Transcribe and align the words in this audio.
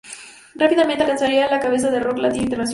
Rápidamente 0.55 1.03
alcanzarían 1.03 1.51
la 1.51 1.59
cabeza 1.59 1.91
del 1.91 2.01
Rock 2.03 2.17
Latino 2.17 2.41
Internacional. 2.45 2.69